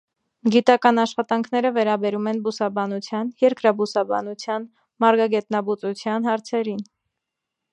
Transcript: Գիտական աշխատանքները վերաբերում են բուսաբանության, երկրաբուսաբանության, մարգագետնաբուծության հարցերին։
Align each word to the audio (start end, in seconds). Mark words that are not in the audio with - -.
Գիտական 0.53 1.01
աշխատանքները 1.01 1.71
վերաբերում 1.75 2.29
են 2.31 2.39
բուսաբանության, 2.47 3.29
երկրաբուսաբանության, 3.43 4.67
մարգագետնաբուծության 5.05 6.27
հարցերին։ 6.31 6.83